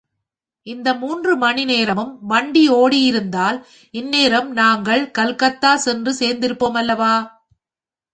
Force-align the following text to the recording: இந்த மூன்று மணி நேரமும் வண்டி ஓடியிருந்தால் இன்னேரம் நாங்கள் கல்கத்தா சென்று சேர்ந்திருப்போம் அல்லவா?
இந்த 0.67 0.93
மூன்று 0.93 1.37
மணி 1.37 1.65
நேரமும் 1.65 2.19
வண்டி 2.21 2.69
ஓடியிருந்தால் 2.69 3.57
இன்னேரம் 3.93 4.49
நாங்கள் 4.51 5.11
கல்கத்தா 5.11 5.75
சென்று 5.75 6.13
சேர்ந்திருப்போம் 6.19 6.73
அல்லவா? 6.73 7.13